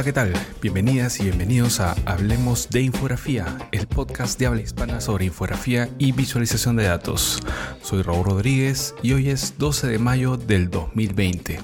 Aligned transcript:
Hola, 0.00 0.06
¿qué 0.06 0.12
tal? 0.14 0.32
Bienvenidas 0.62 1.20
y 1.20 1.24
bienvenidos 1.24 1.78
a 1.78 1.94
Hablemos 2.06 2.70
de 2.70 2.80
Infografía, 2.80 3.44
el 3.70 3.86
podcast 3.86 4.38
de 4.38 4.46
habla 4.46 4.62
hispana 4.62 4.98
sobre 5.02 5.26
infografía 5.26 5.90
y 5.98 6.12
visualización 6.12 6.76
de 6.76 6.84
datos. 6.84 7.38
Soy 7.82 8.00
Raúl 8.00 8.24
Rodríguez 8.24 8.94
y 9.02 9.12
hoy 9.12 9.28
es 9.28 9.58
12 9.58 9.88
de 9.88 9.98
mayo 9.98 10.38
del 10.38 10.70
2020 10.70 11.58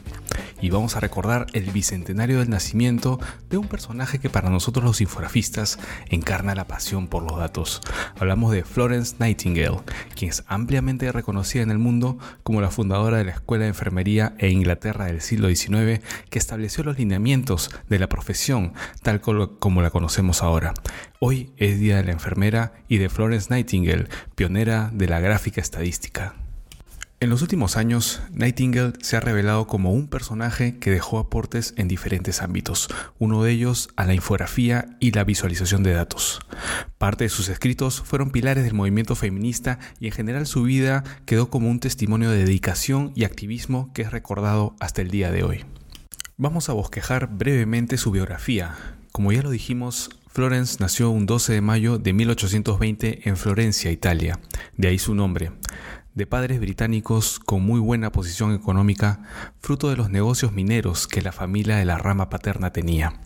y 0.61 0.71
vamos 0.71 0.97
a 0.97 1.01
recordar 1.01 1.47
el 1.53 1.71
bicentenario 1.71 2.39
del 2.39 2.51
nacimiento 2.51 3.19
de 3.51 3.59
un 3.59 3.69
personaje 3.69 4.19
que 4.19 4.31
para 4.31 4.51
nosotros 4.51 4.85
los 4.85 5.01
infografistas 5.01 5.79
encarna 6.09 6.55
la 6.55 6.67
pasión 6.67 7.09
por 7.09 7.23
los 7.23 7.39
datos. 7.39 7.81
Hablamos 8.19 8.53
de 8.53 8.65
Florence 8.65 9.17
Nightingale, 9.19 9.81
quien 10.15 10.31
es 10.31 10.45
ampliamente 10.47 11.11
reconocida 11.13 11.63
en 11.63 11.71
el 11.71 11.79
mundo 11.79 12.19
como 12.43 12.61
la 12.61 12.71
fundadora 12.71 13.19
de 13.19 13.25
la 13.25 13.33
Escuela 13.33 13.65
de 13.65 13.71
Enfermería 13.71 14.35
en 14.39 14.53
Inglaterra 14.53 15.07
del 15.07 15.21
siglo 15.21 15.49
XIX, 15.49 16.01
que 16.31 16.39
estableció 16.39 16.85
los 16.85 16.99
lineamientos 16.99 17.71
de 17.89 17.99
la 17.99 18.09
profesión 18.09 18.73
tal 19.03 19.21
como 19.21 19.83
la 19.83 19.91
conocemos 19.91 20.43
ahora. 20.43 20.75
Hoy 21.21 21.53
es 21.57 21.79
Día 21.79 21.97
de 21.97 22.05
la 22.05 22.13
Enfermera 22.13 22.75
y 22.89 22.99
de 22.99 23.09
Florence 23.09 23.49
Nightingale, 23.51 24.09
pionera 24.35 24.91
de 24.93 25.09
la 25.09 25.21
gráfica 25.21 25.61
estadística. 25.61 26.46
En 27.19 27.31
los 27.31 27.41
últimos 27.41 27.79
años, 27.79 28.21
Nightingale 28.31 28.93
se 29.01 29.17
ha 29.17 29.21
revelado 29.21 29.67
como 29.67 29.91
un 29.91 30.07
personaje 30.07 30.79
que 30.79 30.91
dejó 30.91 31.19
aportes 31.19 31.73
en 31.79 31.89
diferentes 31.89 32.43
ámbitos, 32.43 32.89
uno 33.19 33.43
de 33.43 33.53
ellos 33.53 33.89
a 33.97 34.05
la 34.05 34.13
infografía 34.13 34.99
y 35.01 35.13
la 35.13 35.25
visualización 35.25 35.83
de 35.83 35.95
datos. 35.95 36.41
Parte 36.99 37.25
de 37.25 37.31
sus 37.31 37.49
escritos 37.49 38.03
fueron 38.03 38.33
pilares 38.33 38.65
del 38.65 38.75
movimiento 38.75 39.15
feminista 39.15 39.79
y 39.99 40.09
en 40.09 40.13
general 40.13 40.47
su 40.47 40.65
vida 40.65 41.05
quedó 41.25 41.49
como 41.49 41.71
un 41.71 41.81
testimonio 41.81 42.29
de 42.31 42.45
dedicación 42.45 43.13
y 43.15 43.25
activismo 43.25 43.95
que 43.95 44.03
es 44.03 44.13
recordado 44.13 44.77
hasta 44.79 45.01
el 45.01 45.11
día 45.11 45.31
de 45.31 45.43
hoy. 45.43 45.65
Vamos 46.37 46.69
a 46.69 46.75
bosquejar 46.75 47.29
brevemente 47.29 47.97
su 47.97 48.11
biografía. 48.11 48.75
Como 49.11 49.33
ya 49.33 49.41
lo 49.41 49.49
dijimos, 49.49 50.11
Florence 50.29 50.77
nació 50.81 51.09
un 51.09 51.25
12 51.25 51.55
de 51.55 51.61
mayo 51.63 51.97
de 51.97 52.13
1820 52.13 53.27
en 53.27 53.39
Florencia, 53.39 53.91
Italia, 53.91 54.39
de 54.77 54.89
ahí 54.89 54.99
su 54.99 55.15
nombre 55.15 55.51
de 56.17 56.27
padres 56.27 56.59
británicos 56.59 57.39
con 57.39 57.63
muy 57.63 57.79
buena 57.79 58.11
posición 58.11 58.55
económica, 58.55 59.21
fruto 59.61 59.91
de 59.91 59.97
los 59.97 60.09
negocios 60.09 60.51
mineros 60.51 61.07
que 61.07 61.21
la 61.21 61.31
familia 61.31 61.77
de 61.77 61.85
la 61.85 61.99
rama 61.99 62.31
paterna 62.31 62.73
tenía. 62.73 63.21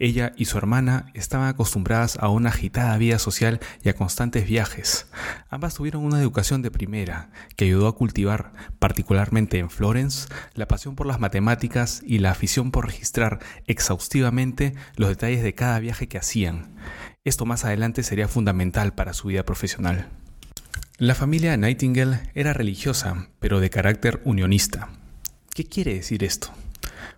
Ella 0.00 0.32
y 0.36 0.46
su 0.46 0.58
hermana 0.58 1.06
estaban 1.14 1.46
acostumbradas 1.46 2.18
a 2.20 2.28
una 2.28 2.50
agitada 2.50 2.98
vida 2.98 3.20
social 3.20 3.60
y 3.84 3.88
a 3.88 3.94
constantes 3.94 4.46
viajes. 4.46 5.06
Ambas 5.48 5.74
tuvieron 5.74 6.04
una 6.04 6.20
educación 6.20 6.60
de 6.60 6.72
primera 6.72 7.30
que 7.56 7.66
ayudó 7.66 7.86
a 7.86 7.94
cultivar, 7.94 8.52
particularmente 8.80 9.60
en 9.60 9.70
Florence, 9.70 10.28
la 10.54 10.66
pasión 10.66 10.96
por 10.96 11.06
las 11.06 11.20
matemáticas 11.20 12.02
y 12.04 12.18
la 12.18 12.32
afición 12.32 12.72
por 12.72 12.86
registrar 12.86 13.38
exhaustivamente 13.66 14.74
los 14.96 15.08
detalles 15.08 15.44
de 15.44 15.54
cada 15.54 15.78
viaje 15.78 16.08
que 16.08 16.18
hacían. 16.18 16.74
Esto 17.22 17.46
más 17.46 17.64
adelante 17.64 18.02
sería 18.02 18.26
fundamental 18.26 18.92
para 18.92 19.14
su 19.14 19.28
vida 19.28 19.44
profesional. 19.44 20.23
La 20.98 21.16
familia 21.16 21.56
Nightingale 21.56 22.20
era 22.36 22.52
religiosa, 22.52 23.26
pero 23.40 23.58
de 23.58 23.68
carácter 23.68 24.20
unionista. 24.24 24.90
¿Qué 25.52 25.64
quiere 25.64 25.92
decir 25.92 26.22
esto? 26.22 26.52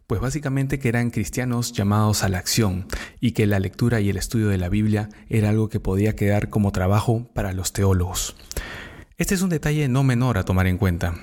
Pues 0.06 0.18
básicamente 0.18 0.78
que 0.78 0.88
eran 0.88 1.10
cristianos 1.10 1.74
llamados 1.74 2.22
a 2.22 2.30
la 2.30 2.38
acción 2.38 2.86
y 3.20 3.32
que 3.32 3.44
la 3.44 3.60
lectura 3.60 4.00
y 4.00 4.08
el 4.08 4.16
estudio 4.16 4.48
de 4.48 4.56
la 4.56 4.70
Biblia 4.70 5.10
era 5.28 5.50
algo 5.50 5.68
que 5.68 5.78
podía 5.78 6.16
quedar 6.16 6.48
como 6.48 6.72
trabajo 6.72 7.28
para 7.34 7.52
los 7.52 7.74
teólogos. 7.74 8.34
Este 9.18 9.34
es 9.34 9.42
un 9.42 9.50
detalle 9.50 9.88
no 9.88 10.04
menor 10.04 10.38
a 10.38 10.44
tomar 10.46 10.66
en 10.68 10.78
cuenta. 10.78 11.14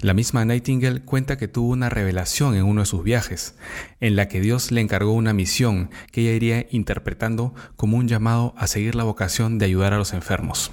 La 0.00 0.12
misma 0.12 0.44
Nightingale 0.44 1.02
cuenta 1.02 1.38
que 1.38 1.46
tuvo 1.46 1.68
una 1.68 1.88
revelación 1.88 2.56
en 2.56 2.64
uno 2.64 2.80
de 2.80 2.86
sus 2.86 3.04
viajes, 3.04 3.54
en 4.00 4.16
la 4.16 4.26
que 4.26 4.40
Dios 4.40 4.72
le 4.72 4.80
encargó 4.80 5.12
una 5.12 5.32
misión 5.32 5.90
que 6.10 6.22
ella 6.22 6.32
iría 6.32 6.66
interpretando 6.68 7.54
como 7.76 7.96
un 7.96 8.08
llamado 8.08 8.54
a 8.56 8.66
seguir 8.66 8.96
la 8.96 9.04
vocación 9.04 9.58
de 9.58 9.66
ayudar 9.66 9.92
a 9.92 9.98
los 9.98 10.14
enfermos. 10.14 10.72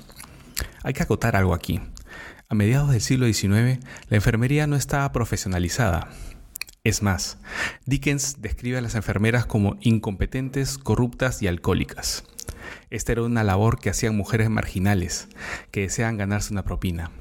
Hay 0.83 0.93
que 0.93 1.03
acotar 1.03 1.35
algo 1.35 1.53
aquí. 1.53 1.81
A 2.49 2.55
mediados 2.55 2.91
del 2.91 3.01
siglo 3.01 3.25
XIX, 3.25 3.79
la 4.09 4.15
enfermería 4.17 4.67
no 4.67 4.75
estaba 4.75 5.11
profesionalizada. 5.11 6.09
Es 6.83 7.01
más, 7.01 7.37
Dickens 7.85 8.41
describe 8.41 8.77
a 8.77 8.81
las 8.81 8.95
enfermeras 8.95 9.45
como 9.45 9.77
incompetentes, 9.79 10.77
corruptas 10.77 11.41
y 11.41 11.47
alcohólicas. 11.47 12.25
Esta 12.89 13.13
era 13.13 13.23
una 13.23 13.43
labor 13.43 13.79
que 13.79 13.89
hacían 13.89 14.15
mujeres 14.15 14.49
marginales, 14.49 15.29
que 15.71 15.81
deseaban 15.81 16.17
ganarse 16.17 16.53
una 16.53 16.63
propina. 16.63 17.11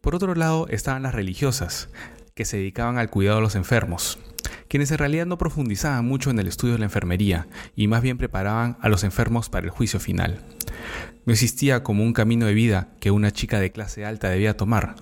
Por 0.00 0.14
otro 0.14 0.34
lado 0.34 0.66
estaban 0.68 1.04
las 1.04 1.14
religiosas, 1.14 1.88
que 2.34 2.44
se 2.44 2.56
dedicaban 2.56 2.98
al 2.98 3.08
cuidado 3.08 3.36
de 3.36 3.42
los 3.42 3.54
enfermos, 3.54 4.18
quienes 4.74 4.90
en 4.90 4.98
realidad 4.98 5.24
no 5.24 5.38
profundizaban 5.38 6.04
mucho 6.04 6.30
en 6.30 6.38
el 6.40 6.48
estudio 6.48 6.72
de 6.72 6.80
la 6.80 6.86
enfermería 6.86 7.46
y 7.76 7.86
más 7.86 8.02
bien 8.02 8.18
preparaban 8.18 8.76
a 8.80 8.88
los 8.88 9.04
enfermos 9.04 9.48
para 9.48 9.66
el 9.66 9.70
juicio 9.70 10.00
final. 10.00 10.44
No 11.24 11.32
existía 11.32 11.84
como 11.84 12.02
un 12.02 12.12
camino 12.12 12.46
de 12.46 12.54
vida 12.54 12.88
que 12.98 13.12
una 13.12 13.30
chica 13.30 13.60
de 13.60 13.70
clase 13.70 14.04
alta 14.04 14.30
debía 14.30 14.56
tomar, 14.56 14.96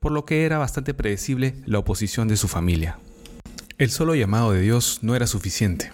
por 0.00 0.12
lo 0.12 0.26
que 0.26 0.44
era 0.44 0.58
bastante 0.58 0.92
predecible 0.92 1.54
la 1.64 1.78
oposición 1.78 2.28
de 2.28 2.36
su 2.36 2.46
familia. 2.46 2.98
El 3.78 3.90
solo 3.90 4.14
llamado 4.14 4.52
de 4.52 4.60
Dios 4.60 4.98
no 5.00 5.16
era 5.16 5.26
suficiente. 5.26 5.90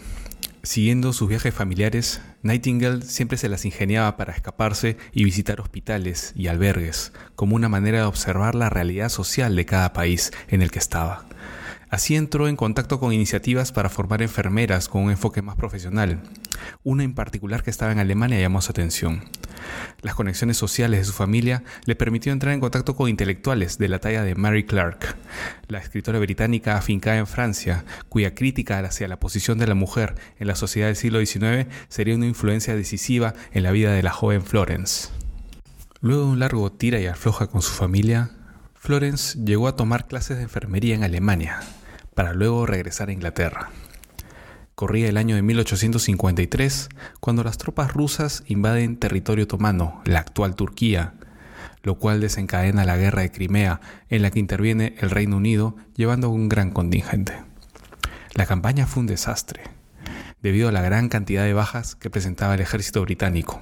Siguiendo 0.64 1.12
sus 1.12 1.28
viajes 1.28 1.54
familiares, 1.54 2.20
Nightingale 2.42 3.02
siempre 3.02 3.38
se 3.38 3.48
las 3.48 3.64
ingeniaba 3.64 4.16
para 4.16 4.32
escaparse 4.32 4.96
y 5.12 5.22
visitar 5.22 5.60
hospitales 5.60 6.32
y 6.34 6.48
albergues, 6.48 7.12
como 7.36 7.54
una 7.54 7.68
manera 7.68 7.98
de 7.98 8.04
observar 8.06 8.56
la 8.56 8.68
realidad 8.68 9.10
social 9.10 9.54
de 9.54 9.64
cada 9.64 9.92
país 9.92 10.32
en 10.48 10.60
el 10.60 10.72
que 10.72 10.80
estaba. 10.80 11.24
Así 11.92 12.16
entró 12.16 12.48
en 12.48 12.56
contacto 12.56 12.98
con 12.98 13.12
iniciativas 13.12 13.70
para 13.70 13.90
formar 13.90 14.22
enfermeras 14.22 14.88
con 14.88 15.02
un 15.02 15.10
enfoque 15.10 15.42
más 15.42 15.56
profesional. 15.56 16.22
Una 16.84 17.04
en 17.04 17.14
particular 17.14 17.62
que 17.62 17.68
estaba 17.68 17.92
en 17.92 17.98
Alemania 17.98 18.40
llamó 18.40 18.62
su 18.62 18.70
atención. 18.70 19.24
Las 20.00 20.14
conexiones 20.14 20.56
sociales 20.56 21.00
de 21.00 21.04
su 21.04 21.12
familia 21.12 21.64
le 21.84 21.94
permitió 21.94 22.32
entrar 22.32 22.54
en 22.54 22.60
contacto 22.60 22.96
con 22.96 23.10
intelectuales 23.10 23.76
de 23.76 23.88
la 23.88 23.98
talla 23.98 24.22
de 24.22 24.34
Mary 24.34 24.64
Clark, 24.64 25.16
la 25.68 25.80
escritora 25.80 26.18
británica 26.18 26.78
afincada 26.78 27.18
en 27.18 27.26
Francia, 27.26 27.84
cuya 28.08 28.34
crítica 28.34 28.78
hacia 28.78 29.06
la 29.06 29.20
posición 29.20 29.58
de 29.58 29.66
la 29.66 29.74
mujer 29.74 30.14
en 30.38 30.46
la 30.46 30.54
sociedad 30.54 30.86
del 30.86 30.96
siglo 30.96 31.18
XIX 31.18 31.66
sería 31.88 32.16
una 32.16 32.24
influencia 32.24 32.74
decisiva 32.74 33.34
en 33.52 33.64
la 33.64 33.70
vida 33.70 33.92
de 33.92 34.02
la 34.02 34.12
joven 34.12 34.40
Florence. 34.40 35.10
Luego 36.00 36.24
de 36.24 36.30
un 36.30 36.38
largo 36.38 36.72
tira 36.72 37.00
y 37.00 37.06
afloja 37.06 37.48
con 37.48 37.60
su 37.60 37.72
familia, 37.72 38.30
Florence 38.74 39.38
llegó 39.44 39.68
a 39.68 39.76
tomar 39.76 40.08
clases 40.08 40.38
de 40.38 40.44
enfermería 40.44 40.94
en 40.94 41.04
Alemania, 41.04 41.60
para 42.14 42.34
luego 42.34 42.66
regresar 42.66 43.08
a 43.08 43.12
Inglaterra. 43.12 43.70
Corría 44.74 45.08
el 45.08 45.16
año 45.16 45.36
de 45.36 45.42
1853 45.42 46.88
cuando 47.20 47.44
las 47.44 47.58
tropas 47.58 47.92
rusas 47.92 48.42
invaden 48.46 48.96
territorio 48.96 49.44
otomano, 49.44 50.02
la 50.04 50.20
actual 50.20 50.56
Turquía, 50.56 51.14
lo 51.82 51.98
cual 51.98 52.20
desencadena 52.20 52.84
la 52.84 52.96
guerra 52.96 53.22
de 53.22 53.30
Crimea 53.30 53.80
en 54.08 54.22
la 54.22 54.30
que 54.30 54.38
interviene 54.38 54.94
el 55.00 55.10
Reino 55.10 55.36
Unido 55.36 55.76
llevando 55.94 56.30
un 56.30 56.48
gran 56.48 56.70
contingente. 56.70 57.34
La 58.34 58.46
campaña 58.46 58.86
fue 58.86 59.00
un 59.00 59.06
desastre, 59.06 59.62
debido 60.42 60.68
a 60.68 60.72
la 60.72 60.82
gran 60.82 61.08
cantidad 61.08 61.44
de 61.44 61.52
bajas 61.52 61.94
que 61.94 62.10
presentaba 62.10 62.54
el 62.54 62.60
ejército 62.60 63.02
británico. 63.02 63.60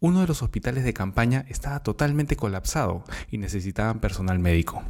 Uno 0.00 0.22
de 0.22 0.26
los 0.26 0.42
hospitales 0.42 0.84
de 0.84 0.94
campaña 0.94 1.44
estaba 1.48 1.80
totalmente 1.80 2.36
colapsado 2.36 3.04
y 3.30 3.38
necesitaban 3.38 4.00
personal 4.00 4.38
médico. 4.38 4.82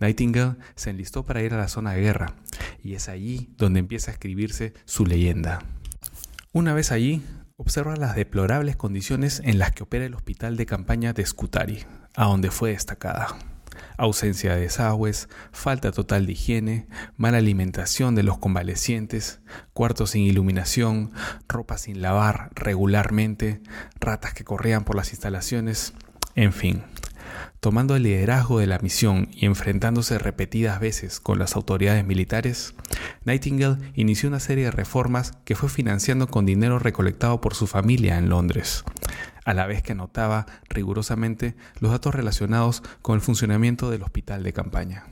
Nightingale 0.00 0.56
se 0.74 0.90
enlistó 0.90 1.24
para 1.24 1.42
ir 1.42 1.54
a 1.54 1.58
la 1.58 1.68
zona 1.68 1.92
de 1.92 2.02
guerra, 2.02 2.34
y 2.82 2.94
es 2.94 3.08
allí 3.08 3.50
donde 3.56 3.80
empieza 3.80 4.10
a 4.10 4.14
escribirse 4.14 4.74
su 4.84 5.06
leyenda. 5.06 5.60
Una 6.52 6.74
vez 6.74 6.92
allí, 6.92 7.22
observa 7.56 7.96
las 7.96 8.16
deplorables 8.16 8.76
condiciones 8.76 9.40
en 9.44 9.58
las 9.58 9.72
que 9.72 9.82
opera 9.82 10.04
el 10.04 10.14
hospital 10.14 10.56
de 10.56 10.66
campaña 10.66 11.12
de 11.12 11.24
Scutari, 11.24 11.84
a 12.14 12.24
donde 12.24 12.50
fue 12.50 12.70
destacada. 12.70 13.36
Ausencia 13.96 14.54
de 14.54 14.62
desagües, 14.62 15.28
falta 15.52 15.92
total 15.92 16.26
de 16.26 16.32
higiene, 16.32 16.86
mala 17.16 17.38
alimentación 17.38 18.14
de 18.14 18.22
los 18.22 18.38
convalecientes, 18.38 19.40
cuartos 19.72 20.10
sin 20.10 20.22
iluminación, 20.22 21.12
ropa 21.48 21.78
sin 21.78 22.02
lavar 22.02 22.50
regularmente, 22.54 23.62
ratas 24.00 24.34
que 24.34 24.44
corrían 24.44 24.84
por 24.84 24.96
las 24.96 25.10
instalaciones, 25.10 25.94
en 26.34 26.52
fin, 26.52 26.82
Tomando 27.60 27.96
el 27.96 28.02
liderazgo 28.02 28.58
de 28.58 28.66
la 28.66 28.78
misión 28.78 29.28
y 29.32 29.46
enfrentándose 29.46 30.18
repetidas 30.18 30.80
veces 30.80 31.20
con 31.20 31.38
las 31.38 31.56
autoridades 31.56 32.04
militares, 32.04 32.74
Nightingale 33.24 33.78
inició 33.94 34.28
una 34.28 34.40
serie 34.40 34.64
de 34.64 34.70
reformas 34.70 35.32
que 35.44 35.54
fue 35.54 35.68
financiando 35.68 36.28
con 36.28 36.46
dinero 36.46 36.78
recolectado 36.78 37.40
por 37.40 37.54
su 37.54 37.66
familia 37.66 38.18
en 38.18 38.28
Londres, 38.28 38.84
a 39.44 39.54
la 39.54 39.66
vez 39.66 39.82
que 39.82 39.92
anotaba 39.92 40.46
rigurosamente 40.68 41.56
los 41.80 41.92
datos 41.92 42.14
relacionados 42.14 42.82
con 43.02 43.16
el 43.16 43.20
funcionamiento 43.20 43.90
del 43.90 44.02
hospital 44.02 44.42
de 44.42 44.52
campaña. 44.52 45.04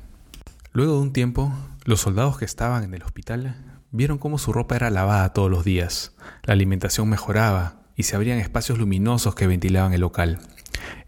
Luego 0.73 0.95
de 0.95 1.03
un 1.03 1.13
tiempo, 1.13 1.53
los 1.85 2.01
soldados 2.01 2.39
que 2.39 2.45
estaban 2.45 2.85
en 2.85 2.95
el 2.95 3.03
hospital 3.03 3.57
vieron 3.91 4.19
cómo 4.19 4.39
su 4.39 4.53
ropa 4.53 4.77
era 4.77 4.91
lavada 4.91 5.33
todos 5.33 5.51
los 5.51 5.65
días, 5.65 6.15
la 6.45 6.55
alimentación 6.55 7.09
mejoraba 7.09 7.82
y 7.97 8.05
se 8.05 8.17
abrían 8.17 8.39
espacios 8.39 8.79
luminosos 8.79 9.35
que 9.35 9.47
ventilaban 9.47 9.93
el 9.93 10.01
local. 10.01 10.41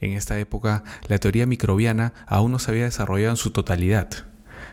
En 0.01 0.13
esta 0.13 0.39
época, 0.39 0.85
la 1.09 1.19
teoría 1.19 1.47
microbiana 1.47 2.13
aún 2.27 2.53
no 2.53 2.59
se 2.59 2.71
había 2.71 2.85
desarrollado 2.85 3.31
en 3.31 3.37
su 3.37 3.51
totalidad. 3.51 4.11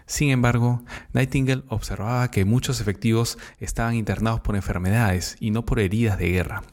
Sin 0.06 0.30
embargo, 0.30 0.84
Nightingale 1.14 1.64
observaba 1.70 2.30
que 2.32 2.44
muchos 2.44 2.82
efectivos 2.82 3.38
estaban 3.60 3.96
internados 3.96 4.42
por 4.42 4.56
enfermedades 4.56 5.38
y 5.40 5.52
no 5.52 5.66
por 5.66 5.80
heridas 5.80 6.18
de 6.18 6.30
guerra. 6.30 6.64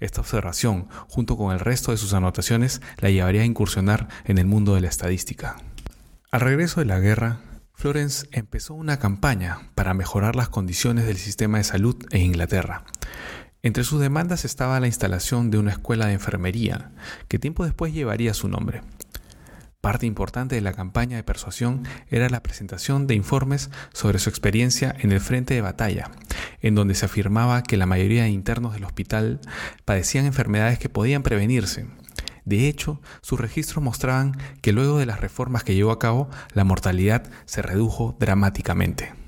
Esta 0.00 0.20
observación, 0.20 0.88
junto 1.08 1.36
con 1.36 1.52
el 1.52 1.60
resto 1.60 1.92
de 1.92 1.96
sus 1.96 2.12
anotaciones, 2.12 2.82
la 2.98 3.10
llevaría 3.10 3.42
a 3.42 3.46
incursionar 3.46 4.08
en 4.24 4.38
el 4.38 4.46
mundo 4.46 4.74
de 4.74 4.82
la 4.82 4.88
estadística. 4.88 5.56
Al 6.30 6.40
regreso 6.40 6.80
de 6.80 6.86
la 6.86 6.98
guerra, 6.98 7.40
Florence 7.74 8.26
empezó 8.32 8.74
una 8.74 8.98
campaña 8.98 9.70
para 9.74 9.94
mejorar 9.94 10.36
las 10.36 10.48
condiciones 10.48 11.06
del 11.06 11.16
sistema 11.16 11.58
de 11.58 11.64
salud 11.64 11.96
en 12.10 12.22
Inglaterra. 12.22 12.84
Entre 13.64 13.84
sus 13.84 14.00
demandas 14.00 14.44
estaba 14.44 14.80
la 14.80 14.88
instalación 14.88 15.52
de 15.52 15.58
una 15.58 15.70
escuela 15.70 16.06
de 16.06 16.14
enfermería, 16.14 16.90
que 17.28 17.38
tiempo 17.38 17.64
después 17.64 17.94
llevaría 17.94 18.34
su 18.34 18.48
nombre. 18.48 18.82
Parte 19.80 20.04
importante 20.04 20.56
de 20.56 20.60
la 20.60 20.72
campaña 20.72 21.16
de 21.16 21.22
persuasión 21.22 21.84
era 22.10 22.28
la 22.28 22.42
presentación 22.42 23.06
de 23.06 23.14
informes 23.14 23.70
sobre 23.92 24.18
su 24.18 24.30
experiencia 24.30 24.92
en 24.98 25.12
el 25.12 25.20
frente 25.20 25.54
de 25.54 25.60
batalla, 25.60 26.10
en 26.60 26.74
donde 26.74 26.96
se 26.96 27.04
afirmaba 27.04 27.62
que 27.62 27.76
la 27.76 27.86
mayoría 27.86 28.24
de 28.24 28.30
internos 28.30 28.74
del 28.74 28.84
hospital 28.84 29.40
padecían 29.84 30.26
enfermedades 30.26 30.80
que 30.80 30.88
podían 30.88 31.22
prevenirse. 31.22 31.86
De 32.44 32.66
hecho, 32.66 33.00
sus 33.20 33.38
registros 33.38 33.84
mostraban 33.84 34.36
que 34.60 34.72
luego 34.72 34.98
de 34.98 35.06
las 35.06 35.20
reformas 35.20 35.62
que 35.62 35.76
llevó 35.76 35.92
a 35.92 36.00
cabo, 36.00 36.28
la 36.52 36.64
mortalidad 36.64 37.30
se 37.44 37.62
redujo 37.62 38.16
dramáticamente. 38.18 39.21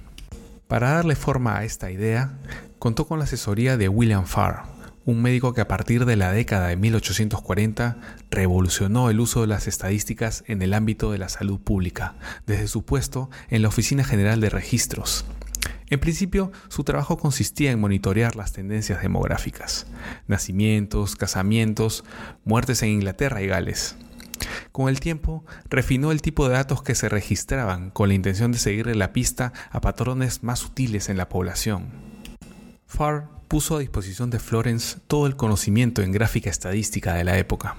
Para 0.69 0.93
darle 0.93 1.15
forma 1.15 1.59
a 1.59 1.65
esta 1.65 1.91
idea, 1.91 2.33
contó 2.79 3.07
con 3.07 3.19
la 3.19 3.25
asesoría 3.25 3.77
de 3.77 3.89
William 3.89 4.25
Farr, 4.25 4.63
un 5.05 5.21
médico 5.21 5.53
que 5.53 5.61
a 5.61 5.69
partir 5.69 6.07
de 6.07 6.17
la 6.17 6.33
década 6.33 6.69
de 6.69 6.77
1840 6.77 7.99
revolucionó 8.31 9.11
el 9.11 9.21
uso 9.21 9.43
de 9.43 9.47
las 9.47 9.67
estadísticas 9.67 10.43
en 10.47 10.63
el 10.63 10.73
ámbito 10.73 11.13
de 11.13 11.19
la 11.19 11.29
salud 11.29 11.61
pública, 11.61 12.15
desde 12.47 12.67
su 12.67 12.83
puesto 12.83 13.29
en 13.51 13.61
la 13.61 13.69
Oficina 13.69 14.05
General 14.05 14.41
de 14.41 14.49
Registros. 14.49 15.27
En 15.91 16.01
principio, 16.01 16.51
su 16.69 16.83
trabajo 16.83 17.19
consistía 17.19 17.71
en 17.71 17.81
monitorear 17.81 18.35
las 18.35 18.53
tendencias 18.53 19.03
demográficas, 19.03 19.87
nacimientos, 20.27 21.15
casamientos, 21.15 22.05
muertes 22.45 22.83
en 22.83 22.89
Inglaterra 22.89 23.43
y 23.43 23.49
Gales. 23.49 23.97
Con 24.73 24.89
el 24.89 25.01
tiempo, 25.01 25.45
refinó 25.69 26.13
el 26.13 26.23
tipo 26.23 26.49
de 26.49 26.55
datos 26.55 26.83
que 26.83 26.95
se 26.95 27.09
registraban 27.09 27.91
con 27.91 28.09
la 28.09 28.15
intención 28.15 28.53
de 28.53 28.59
seguirle 28.59 28.95
la 28.95 29.13
pista 29.13 29.53
a 29.71 29.81
patrones 29.81 30.43
más 30.43 30.61
sutiles 30.61 31.09
en 31.09 31.17
la 31.17 31.29
población. 31.29 31.89
Farr 32.87 33.29
puso 33.49 33.77
a 33.77 33.81
disposición 33.81 34.31
de 34.31 34.39
Florence 34.39 34.99
todo 35.07 35.27
el 35.27 35.37
conocimiento 35.37 36.03
en 36.03 36.13
gráfica 36.13 36.51
estadística 36.51 37.15
de 37.15 37.25
la 37.25 37.39
época. 37.39 37.77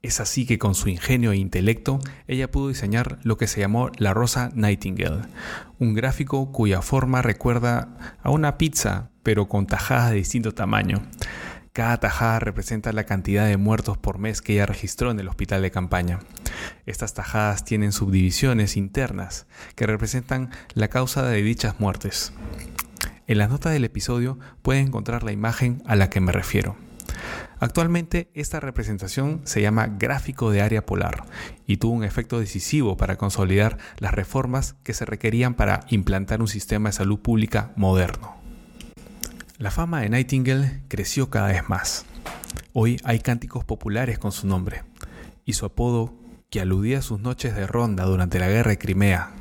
Es 0.00 0.20
así 0.20 0.46
que 0.46 0.58
con 0.58 0.74
su 0.74 0.88
ingenio 0.88 1.32
e 1.32 1.36
intelecto, 1.36 1.98
ella 2.28 2.50
pudo 2.50 2.68
diseñar 2.68 3.18
lo 3.24 3.36
que 3.36 3.48
se 3.48 3.60
llamó 3.60 3.90
la 3.98 4.14
Rosa 4.14 4.50
Nightingale, 4.54 5.22
un 5.78 5.94
gráfico 5.94 6.52
cuya 6.52 6.82
forma 6.82 7.20
recuerda 7.20 8.16
a 8.22 8.30
una 8.30 8.58
pizza, 8.58 9.10
pero 9.24 9.48
con 9.48 9.66
tajadas 9.66 10.10
de 10.10 10.16
distinto 10.16 10.54
tamaño. 10.54 11.02
Cada 11.78 11.98
tajada 11.98 12.40
representa 12.40 12.92
la 12.92 13.04
cantidad 13.04 13.46
de 13.46 13.56
muertos 13.56 13.96
por 13.96 14.18
mes 14.18 14.42
que 14.42 14.54
ella 14.54 14.66
registró 14.66 15.12
en 15.12 15.20
el 15.20 15.28
hospital 15.28 15.62
de 15.62 15.70
campaña. 15.70 16.18
Estas 16.86 17.14
tajadas 17.14 17.64
tienen 17.64 17.92
subdivisiones 17.92 18.76
internas 18.76 19.46
que 19.76 19.86
representan 19.86 20.50
la 20.74 20.88
causa 20.88 21.22
de 21.22 21.40
dichas 21.40 21.78
muertes. 21.78 22.32
En 23.28 23.38
las 23.38 23.48
notas 23.48 23.72
del 23.72 23.84
episodio 23.84 24.40
pueden 24.60 24.88
encontrar 24.88 25.22
la 25.22 25.30
imagen 25.30 25.80
a 25.86 25.94
la 25.94 26.10
que 26.10 26.18
me 26.18 26.32
refiero. 26.32 26.74
Actualmente 27.60 28.28
esta 28.34 28.58
representación 28.58 29.42
se 29.44 29.62
llama 29.62 29.86
gráfico 29.86 30.50
de 30.50 30.62
área 30.62 30.84
polar 30.84 31.26
y 31.64 31.76
tuvo 31.76 31.92
un 31.92 32.02
efecto 32.02 32.40
decisivo 32.40 32.96
para 32.96 33.14
consolidar 33.18 33.78
las 33.98 34.12
reformas 34.12 34.74
que 34.82 34.94
se 34.94 35.04
requerían 35.04 35.54
para 35.54 35.82
implantar 35.90 36.40
un 36.40 36.48
sistema 36.48 36.88
de 36.88 36.94
salud 36.94 37.20
pública 37.20 37.70
moderno. 37.76 38.37
La 39.58 39.72
fama 39.72 40.02
de 40.02 40.08
Nightingale 40.08 40.82
creció 40.86 41.30
cada 41.30 41.48
vez 41.48 41.68
más. 41.68 42.06
Hoy 42.74 43.00
hay 43.02 43.18
cánticos 43.18 43.64
populares 43.64 44.16
con 44.20 44.30
su 44.30 44.46
nombre 44.46 44.84
y 45.44 45.54
su 45.54 45.66
apodo, 45.66 46.14
que 46.48 46.60
aludía 46.60 46.98
a 46.98 47.02
sus 47.02 47.18
noches 47.18 47.56
de 47.56 47.66
ronda 47.66 48.04
durante 48.04 48.38
la 48.38 48.46
guerra 48.46 48.70
de 48.70 48.78
Crimea, 48.78 49.32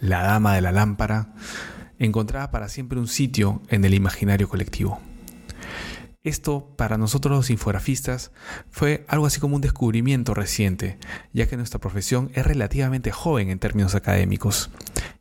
la 0.00 0.22
Dama 0.22 0.54
de 0.54 0.62
la 0.62 0.72
Lámpara, 0.72 1.34
encontraba 1.98 2.50
para 2.50 2.70
siempre 2.70 2.98
un 2.98 3.06
sitio 3.06 3.60
en 3.68 3.84
el 3.84 3.92
imaginario 3.92 4.48
colectivo. 4.48 4.98
Esto, 6.26 6.74
para 6.76 6.98
nosotros 6.98 7.36
los 7.36 7.50
infografistas, 7.50 8.32
fue 8.68 9.04
algo 9.06 9.26
así 9.26 9.38
como 9.38 9.54
un 9.54 9.62
descubrimiento 9.62 10.34
reciente, 10.34 10.98
ya 11.32 11.46
que 11.46 11.56
nuestra 11.56 11.78
profesión 11.78 12.32
es 12.34 12.44
relativamente 12.44 13.12
joven 13.12 13.48
en 13.48 13.60
términos 13.60 13.94
académicos, 13.94 14.70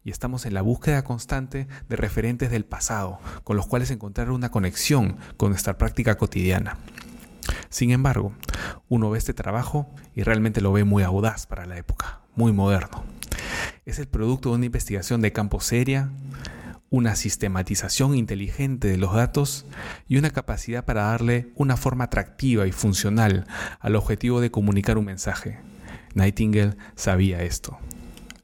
y 0.04 0.10
estamos 0.10 0.48
en 0.48 0.56
la 0.56 0.64
búsqueda 0.64 1.04
constante 1.04 1.68
de 1.88 1.96
referentes 1.96 2.50
del 2.50 2.66
pasado, 2.66 3.20
con 3.44 3.56
los 3.56 3.68
cuales 3.68 3.92
encontrar 3.92 4.32
una 4.32 4.50
conexión 4.50 5.18
con 5.38 5.52
nuestra 5.52 5.78
práctica 5.78 6.18
cotidiana. 6.18 6.80
Sin 7.70 7.92
embargo, 7.92 8.34
uno 8.90 9.12
ve 9.12 9.20
este 9.20 9.36
trabajo 9.36 9.88
y 10.16 10.24
realmente 10.24 10.60
lo 10.60 10.74
ve 10.74 10.86
muy 10.86 11.04
audaz 11.04 11.46
para 11.46 11.68
la 11.68 11.78
época, 11.78 12.22
muy 12.36 12.52
moderno. 12.52 13.04
Es 13.86 14.00
el 14.00 14.08
producto 14.08 14.50
de 14.50 14.56
una 14.56 14.66
investigación 14.66 15.22
de 15.22 15.32
campo 15.32 15.60
seria, 15.60 16.10
una 16.96 17.18
sistematización 17.18 18.16
inteligente 18.16 18.88
de 18.88 18.96
los 18.96 19.14
datos 19.14 19.66
y 20.08 20.16
una 20.16 20.30
capacidad 20.30 20.86
para 20.86 21.04
darle 21.04 21.50
una 21.56 21.76
forma 21.76 22.06
atractiva 22.06 22.68
y 22.68 22.72
funcional 22.72 23.48
al 23.82 23.98
objetivo 23.98 24.40
de 24.40 24.50
comunicar 24.50 24.98
un 24.98 25.04
mensaje. 25.04 25.60
Nightingale 26.14 26.78
sabía 26.96 27.44
esto. 27.44 27.78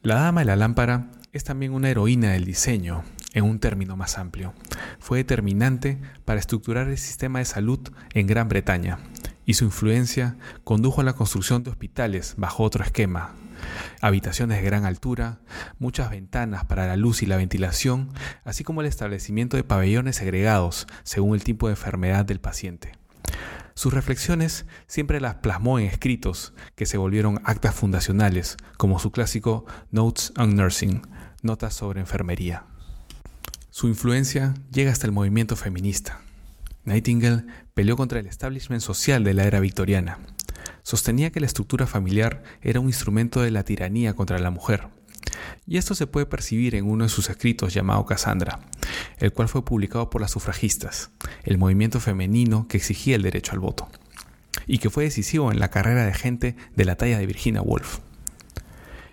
La 0.02 0.16
dama 0.16 0.42
de 0.42 0.48
la 0.48 0.58
lámpara 0.58 1.12
es 1.32 1.46
también 1.46 1.72
una 1.72 1.90
heroína 1.90 2.34
del 2.34 2.44
diseño, 2.44 3.06
en 3.34 3.46
un 3.46 3.60
término 3.60 3.96
más 3.96 4.18
amplio. 4.18 4.54
Fue 5.00 5.20
determinante 5.20 6.02
para 6.26 6.42
estructurar 6.42 6.90
el 6.90 6.98
sistema 6.98 7.40
de 7.40 7.46
salud 7.46 7.80
en 8.14 8.28
Gran 8.28 8.50
Bretaña 8.50 9.00
y 9.46 9.54
su 9.54 9.64
influencia 9.64 10.36
condujo 10.66 11.00
a 11.00 11.06
la 11.06 11.14
construcción 11.14 11.64
de 11.64 11.70
hospitales 11.70 12.34
bajo 12.36 12.64
otro 12.64 12.84
esquema, 12.84 13.34
habitaciones 14.02 14.58
de 14.58 14.66
gran 14.66 14.86
altura, 14.86 15.40
muchas 15.80 16.10
ventanas 16.10 16.66
para 16.66 16.88
la 16.88 16.96
luz 16.96 17.24
y 17.24 17.26
la 17.26 17.38
ventilación, 17.38 18.10
así 18.44 18.64
como 18.64 18.82
el 18.82 18.88
establecimiento 18.88 19.58
de 19.58 19.64
pabellones 19.64 20.18
segregados 20.18 20.88
según 21.04 21.36
el 21.36 21.44
tipo 21.44 21.68
de 21.68 21.74
enfermedad 21.74 22.26
del 22.26 22.40
paciente. 22.40 22.94
Sus 23.74 23.94
reflexiones 23.94 24.66
siempre 24.88 25.22
las 25.22 25.36
plasmó 25.36 25.80
en 25.80 25.86
escritos 25.86 26.54
que 26.76 26.86
se 26.86 26.98
volvieron 26.98 27.42
actas 27.46 27.74
fundacionales, 27.74 28.58
como 28.78 29.00
su 29.00 29.12
clásico 29.12 29.66
Notes 29.92 30.34
on 30.38 30.56
Nursing, 30.56 31.02
Notas 31.42 31.74
sobre 31.74 32.02
Enfermería. 32.02 32.66
Su 33.70 33.88
influencia 33.88 34.54
llega 34.72 34.92
hasta 34.92 35.08
el 35.08 35.14
movimiento 35.14 35.56
feminista. 35.56 36.20
Nightingale 36.84 37.46
peleó 37.74 37.96
contra 37.96 38.20
el 38.20 38.28
establishment 38.28 38.82
social 38.82 39.24
de 39.24 39.34
la 39.34 39.46
era 39.46 39.60
victoriana, 39.60 40.20
sostenía 40.84 41.32
que 41.32 41.40
la 41.40 41.46
estructura 41.46 41.88
familiar 41.88 42.44
era 42.62 42.80
un 42.80 42.88
instrumento 42.88 43.42
de 43.42 43.52
la 43.52 43.64
tiranía 43.64 44.14
contra 44.14 44.40
la 44.40 44.52
mujer. 44.52 44.88
Y 45.66 45.78
esto 45.78 45.96
se 45.96 46.08
puede 46.08 46.26
percibir 46.26 46.76
en 46.76 46.86
uno 46.86 47.04
de 47.04 47.10
sus 47.10 47.30
escritos 47.30 47.74
llamado 47.74 48.06
Cassandra, 48.06 48.60
el 49.18 49.32
cual 49.32 49.48
fue 49.48 49.64
publicado 49.64 50.10
por 50.10 50.22
las 50.22 50.32
sufragistas, 50.32 51.12
el 51.44 51.58
movimiento 51.58 52.00
femenino 52.00 52.68
que 52.68 52.78
exigía 52.78 53.16
el 53.16 53.22
derecho 53.22 53.54
al 53.54 53.60
voto, 53.60 53.88
y 54.66 54.80
que 54.80 54.90
fue 54.90 55.04
decisivo 55.04 55.52
en 55.52 55.60
la 55.60 55.70
carrera 55.70 56.06
de 56.06 56.14
gente 56.14 56.56
de 56.76 56.86
la 56.86 56.96
talla 56.96 57.18
de 57.18 57.26
Virginia 57.26 57.62
Woolf. 57.62 58.00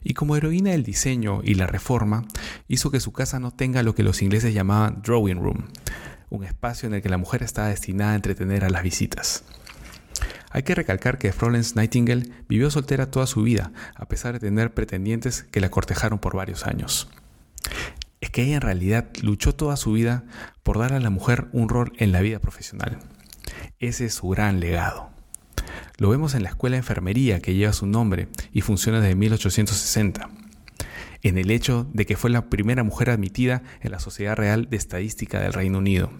Y 0.03 0.15
como 0.15 0.37
heroína 0.37 0.71
del 0.71 0.85
diseño 0.85 1.41
y 1.45 1.55
la 1.55 1.67
reforma, 1.67 2.25
hizo 2.67 2.91
que 2.91 3.01
su 3.01 3.13
casa 3.13 3.41
no 3.41 3.51
tenga 3.51 3.83
lo 3.83 3.95
que 3.95 4.03
los 4.03 4.23
ingleses 4.23 4.55
llamaban 4.55 5.03
drawing 5.03 5.41
room, 5.41 5.67
un 6.31 6.45
espacio 6.45 6.87
en 6.87 6.95
el 6.95 7.03
que 7.03 7.09
la 7.09 7.19
mujer 7.19 7.43
estaba 7.43 7.69
destinada 7.69 8.13
a 8.13 8.17
entretener 8.17 8.65
a 8.65 8.71
las 8.71 8.83
visitas. 8.83 9.45
Hay 10.51 10.63
que 10.63 10.75
recalcar 10.75 11.19
que 11.19 11.33
Florence 11.33 11.75
Nightingale 11.75 12.31
vivió 12.49 12.71
soltera 12.71 13.11
toda 13.11 13.27
su 13.27 13.43
vida, 13.43 13.73
a 13.95 14.07
pesar 14.07 14.33
de 14.35 14.41
tener 14.41 14.73
pretendientes 14.73 15.45
que 15.51 15.61
la 15.61 15.71
cortejaron 15.71 16.19
por 16.19 16.37
varios 16.37 16.67
años. 16.67 17.09
Es 18.21 18.31
que 18.31 18.43
ella 18.43 18.57
en 18.57 18.63
realidad 18.63 19.09
luchó 19.23 19.55
toda 19.55 19.77
su 19.77 19.93
vida 19.93 20.25
por 20.63 20.79
dar 20.79 20.93
a 20.93 21.01
la 21.01 21.11
mujer 21.11 21.49
un 21.53 21.69
rol 21.69 21.93
en 21.99 22.13
la 22.13 22.21
vida 22.21 22.39
profesional. 22.39 22.99
Ese 23.79 24.07
es 24.07 24.15
su 24.15 24.29
gran 24.29 24.59
legado. 24.61 25.11
Lo 25.99 26.09
vemos 26.11 26.35
en 26.35 26.43
la 26.43 26.49
escuela 26.49 26.75
de 26.75 26.79
enfermería 26.79 27.41
que 27.41 27.55
lleva 27.55 27.73
su 27.73 27.87
nombre 27.87 28.29
y 28.53 28.63
funciona 28.63 29.01
desde 29.01 29.15
1860 29.17 30.31
en 31.23 31.37
el 31.37 31.51
hecho 31.51 31.89
de 31.93 32.07
que 32.07 32.17
fue 32.17 32.31
la 32.31 32.49
primera 32.49 32.85
mujer 32.85 33.11
admitida 33.11 33.63
en 33.81 33.91
la 33.91 33.99
Sociedad 33.99 34.37
Real 34.37 34.71
de 34.71 34.77
Estadística 34.77 35.41
del 35.41 35.53
Reino 35.53 35.79
Unido 35.79 36.11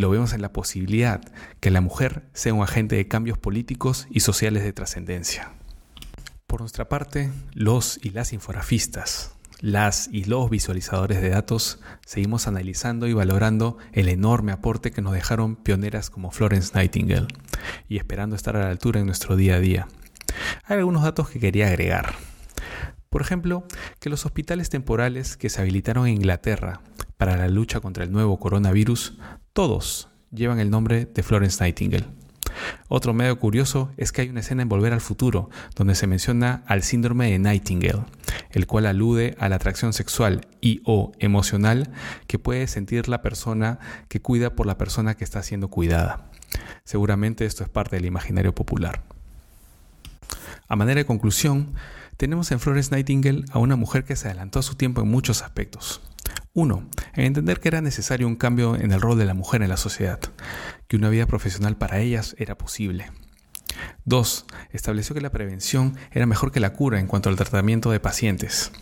lo 0.00 0.10
vemos 0.10 0.32
en 0.32 0.42
la 0.42 0.52
posibilidad 0.52 1.20
que 1.60 1.70
la 1.70 1.80
mujer 1.80 2.24
sea 2.32 2.54
un 2.54 2.62
agente 2.62 2.96
de 2.96 3.08
cambios 3.08 3.38
políticos 3.38 4.06
y 4.10 4.20
sociales 4.20 4.62
de 4.64 4.72
trascendencia. 4.72 5.52
Por 6.46 6.60
nuestra 6.60 6.88
parte, 6.88 7.30
los 7.52 8.00
y 8.02 8.10
las 8.10 8.32
infografistas, 8.32 9.36
las 9.60 10.08
y 10.10 10.24
los 10.24 10.50
visualizadores 10.50 11.20
de 11.20 11.28
datos, 11.28 11.80
seguimos 12.04 12.48
analizando 12.48 13.06
y 13.06 13.12
valorando 13.12 13.78
el 13.92 14.08
enorme 14.08 14.52
aporte 14.52 14.90
que 14.90 15.02
nos 15.02 15.12
dejaron 15.12 15.54
pioneras 15.54 16.10
como 16.10 16.30
Florence 16.30 16.72
Nightingale 16.74 17.28
y 17.88 17.98
esperando 17.98 18.34
estar 18.34 18.56
a 18.56 18.60
la 18.60 18.70
altura 18.70 19.00
en 19.00 19.06
nuestro 19.06 19.36
día 19.36 19.56
a 19.56 19.60
día. 19.60 19.86
Hay 20.64 20.78
algunos 20.78 21.02
datos 21.02 21.28
que 21.28 21.38
quería 21.38 21.68
agregar. 21.68 22.14
Por 23.10 23.22
ejemplo, 23.22 23.64
que 23.98 24.08
los 24.08 24.24
hospitales 24.24 24.70
temporales 24.70 25.36
que 25.36 25.50
se 25.50 25.60
habilitaron 25.60 26.06
en 26.06 26.14
Inglaterra 26.14 26.80
para 27.20 27.36
la 27.36 27.48
lucha 27.48 27.80
contra 27.80 28.02
el 28.02 28.12
nuevo 28.12 28.38
coronavirus, 28.38 29.18
todos 29.52 30.08
llevan 30.32 30.58
el 30.58 30.70
nombre 30.70 31.04
de 31.04 31.22
Florence 31.22 31.62
Nightingale. 31.62 32.06
Otro 32.88 33.12
medio 33.12 33.38
curioso 33.38 33.92
es 33.98 34.10
que 34.10 34.22
hay 34.22 34.30
una 34.30 34.40
escena 34.40 34.62
en 34.62 34.70
Volver 34.70 34.94
al 34.94 35.02
Futuro 35.02 35.50
donde 35.76 35.94
se 35.96 36.06
menciona 36.06 36.62
al 36.66 36.82
síndrome 36.82 37.30
de 37.30 37.38
Nightingale, 37.38 38.06
el 38.52 38.66
cual 38.66 38.86
alude 38.86 39.36
a 39.38 39.50
la 39.50 39.56
atracción 39.56 39.92
sexual 39.92 40.46
y 40.62 40.80
o 40.86 41.12
emocional 41.18 41.90
que 42.26 42.38
puede 42.38 42.66
sentir 42.66 43.06
la 43.06 43.20
persona 43.20 43.80
que 44.08 44.22
cuida 44.22 44.56
por 44.56 44.64
la 44.64 44.78
persona 44.78 45.14
que 45.14 45.24
está 45.24 45.42
siendo 45.42 45.68
cuidada. 45.68 46.30
Seguramente 46.84 47.44
esto 47.44 47.64
es 47.64 47.68
parte 47.68 47.96
del 47.96 48.06
imaginario 48.06 48.54
popular. 48.54 49.02
A 50.68 50.74
manera 50.74 51.00
de 51.00 51.04
conclusión, 51.04 51.74
tenemos 52.16 52.50
en 52.50 52.60
Florence 52.60 52.90
Nightingale 52.94 53.44
a 53.50 53.58
una 53.58 53.76
mujer 53.76 54.04
que 54.04 54.16
se 54.16 54.28
adelantó 54.28 54.60
a 54.60 54.62
su 54.62 54.76
tiempo 54.76 55.02
en 55.02 55.08
muchos 55.08 55.42
aspectos. 55.42 56.00
Uno, 56.52 56.88
en 57.14 57.26
entender 57.26 57.60
que 57.60 57.68
era 57.68 57.80
necesario 57.80 58.26
un 58.26 58.34
cambio 58.34 58.74
en 58.74 58.90
el 58.90 59.00
rol 59.00 59.16
de 59.16 59.24
la 59.24 59.34
mujer 59.34 59.62
en 59.62 59.68
la 59.68 59.76
sociedad, 59.76 60.18
que 60.88 60.96
una 60.96 61.08
vida 61.08 61.26
profesional 61.26 61.76
para 61.76 62.00
ellas 62.00 62.34
era 62.38 62.58
posible. 62.58 63.06
2. 64.04 64.46
Estableció 64.72 65.14
que 65.14 65.20
la 65.20 65.30
prevención 65.30 65.96
era 66.10 66.26
mejor 66.26 66.50
que 66.50 66.58
la 66.58 66.72
cura 66.72 66.98
en 66.98 67.06
cuanto 67.06 67.28
al 67.28 67.36
tratamiento 67.36 67.92
de 67.92 68.00
pacientes. 68.00 68.72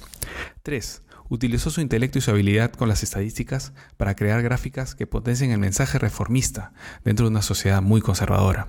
3. 0.62 1.02
Utilizó 1.28 1.68
su 1.70 1.82
intelecto 1.82 2.16
y 2.16 2.22
su 2.22 2.30
habilidad 2.30 2.72
con 2.72 2.88
las 2.88 3.02
estadísticas 3.02 3.74
para 3.98 4.16
crear 4.16 4.40
gráficas 4.40 4.94
que 4.94 5.06
potencien 5.06 5.50
el 5.50 5.58
mensaje 5.58 5.98
reformista 5.98 6.72
dentro 7.04 7.26
de 7.26 7.32
una 7.32 7.42
sociedad 7.42 7.82
muy 7.82 8.00
conservadora. 8.00 8.68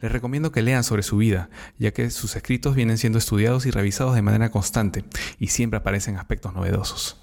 Les 0.00 0.10
recomiendo 0.10 0.50
que 0.50 0.62
lean 0.62 0.82
sobre 0.82 1.04
su 1.04 1.16
vida, 1.16 1.48
ya 1.78 1.92
que 1.92 2.10
sus 2.10 2.34
escritos 2.34 2.74
vienen 2.74 2.98
siendo 2.98 3.20
estudiados 3.20 3.66
y 3.66 3.70
revisados 3.70 4.16
de 4.16 4.22
manera 4.22 4.50
constante 4.50 5.04
y 5.38 5.46
siempre 5.46 5.78
aparecen 5.78 6.16
aspectos 6.16 6.52
novedosos. 6.54 7.21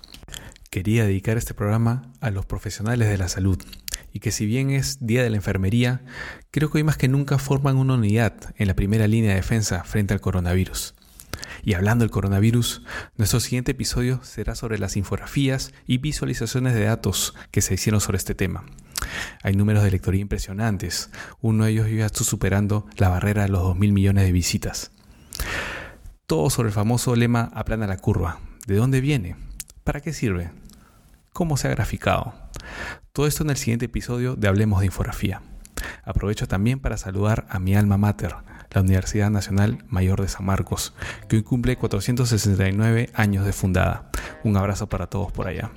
Quería 0.70 1.04
dedicar 1.04 1.36
este 1.36 1.56
programa 1.56 2.12
a 2.22 2.30
los 2.30 2.46
profesionales 2.46 3.10
de 3.10 3.18
la 3.18 3.28
salud 3.28 3.58
y 4.14 4.20
que 4.20 4.32
si 4.32 4.46
bien 4.46 4.70
es 4.70 5.04
Día 5.04 5.24
de 5.24 5.32
la 5.32 5.38
Enfermería, 5.38 6.04
creo 6.52 6.70
que 6.70 6.78
hoy 6.78 6.84
más 6.84 6.96
que 6.96 7.08
nunca 7.08 7.40
forman 7.40 7.78
una 7.78 7.96
unidad 7.96 8.36
en 8.56 8.68
la 8.68 8.76
primera 8.76 9.08
línea 9.08 9.32
de 9.32 9.38
defensa 9.38 9.84
frente 9.84 10.14
al 10.14 10.22
coronavirus. 10.22 10.94
Y 11.64 11.74
hablando 11.74 12.04
del 12.04 12.12
coronavirus, 12.12 12.84
nuestro 13.18 13.40
siguiente 13.40 13.72
episodio 13.72 14.24
será 14.24 14.54
sobre 14.54 14.78
las 14.78 14.96
infografías 14.96 15.74
y 15.88 15.98
visualizaciones 15.98 16.76
de 16.76 16.84
datos 16.84 17.34
que 17.50 17.62
se 17.62 17.74
hicieron 17.74 18.00
sobre 18.00 18.18
este 18.18 18.36
tema. 18.36 18.64
Hay 19.42 19.56
números 19.56 19.84
de 19.84 19.90
lectoría 19.90 20.22
impresionantes, 20.22 21.10
uno 21.42 21.66
de 21.66 21.72
ellos 21.72 21.90
ya 21.90 22.06
está 22.06 22.24
superando 22.24 22.86
la 22.98 23.10
barrera 23.10 23.42
de 23.42 23.50
los 23.50 23.64
2.000 23.64 23.92
millones 23.92 24.24
de 24.24 24.32
visitas. 24.32 24.92
Todo 26.28 26.52
sobre 26.52 26.68
el 26.70 26.76
famoso 26.76 27.16
lema 27.16 27.50
aplana 27.56 27.88
la 27.88 27.98
curva. 27.98 28.40
¿De 28.68 28.76
dónde 28.76 29.02
viene? 29.02 29.49
¿Para 29.90 30.02
qué 30.02 30.14
sirve? 30.14 30.52
¿Cómo 31.34 31.58
se 31.58 31.68
ha 31.68 31.72
graficado? 31.72 32.36
Todo 33.12 33.26
esto 33.26 33.42
en 33.42 33.50
el 33.50 33.58
siguiente 33.58 33.86
episodio 33.86 34.36
de 34.36 34.48
Hablemos 34.48 34.82
de 34.82 34.86
Infografía. 34.86 35.42
Aprovecho 36.04 36.48
también 36.48 36.80
para 36.80 36.96
saludar 36.96 37.48
a 37.50 37.58
mi 37.58 37.74
alma 37.74 37.98
mater, 37.98 38.36
la 38.70 38.82
Universidad 38.82 39.32
Nacional 39.32 39.84
Mayor 39.88 40.22
de 40.22 40.28
San 40.28 40.46
Marcos, 40.46 40.94
que 41.28 41.38
hoy 41.38 41.42
cumple 41.42 41.76
469 41.76 43.10
años 43.16 43.48
de 43.48 43.52
fundada. 43.52 44.12
Un 44.44 44.58
abrazo 44.58 44.88
para 44.88 45.08
todos 45.08 45.32
por 45.32 45.48
allá. 45.48 45.72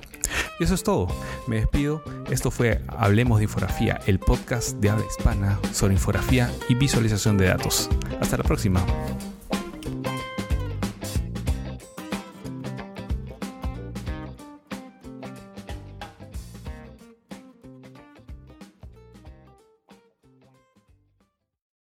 Y 0.59 0.65
eso 0.65 0.75
es 0.75 0.83
todo. 0.83 1.07
Me 1.47 1.55
despido. 1.55 2.03
Esto 2.29 2.51
fue 2.51 2.83
Hablemos 2.89 3.39
de 3.39 3.45
Infografía, 3.45 3.99
el 4.05 4.19
podcast 4.19 4.77
de 4.77 4.91
habla 4.91 5.05
hispana 5.07 5.59
sobre 5.71 5.95
infografía 5.95 6.51
y 6.69 6.75
visualización 6.75 7.39
de 7.39 7.47
datos. 7.47 7.89
Hasta 8.21 8.37
la 8.37 8.43
próxima. 8.43 8.85